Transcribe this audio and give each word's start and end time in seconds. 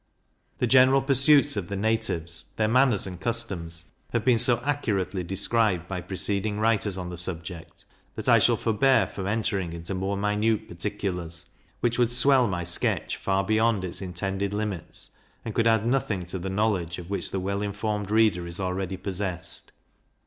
The 0.57 0.65
general 0.65 1.03
pursuits 1.03 1.55
of 1.55 1.69
the 1.69 1.75
natives, 1.75 2.45
their 2.55 2.67
manners 2.67 3.05
and 3.05 3.21
customs, 3.21 3.85
have 4.13 4.25
been 4.25 4.39
so 4.39 4.59
accurately 4.65 5.23
described 5.23 5.87
by 5.87 6.01
preceding 6.01 6.59
writers 6.59 6.97
on 6.97 7.11
the 7.11 7.17
subject, 7.17 7.85
that 8.15 8.27
I 8.27 8.39
shall 8.39 8.57
forbear 8.57 9.05
from 9.05 9.27
entering 9.27 9.73
into 9.73 9.93
more 9.93 10.17
minute 10.17 10.67
particulars, 10.67 11.45
which 11.81 11.99
would 11.99 12.09
swell 12.09 12.47
my 12.47 12.63
sketch 12.63 13.17
far 13.17 13.43
beyond 13.43 13.83
its 13.83 14.01
intended 14.01 14.53
limits, 14.53 15.11
and 15.45 15.53
could 15.53 15.67
add 15.67 15.85
nothing 15.85 16.25
to 16.25 16.39
the 16.39 16.49
knowledge 16.49 16.97
of 16.97 17.11
which 17.11 17.29
the 17.29 17.39
well 17.39 17.61
informed 17.61 18.09
reader 18.09 18.47
is 18.47 18.59
already 18.59 18.97
possessed. 18.97 19.71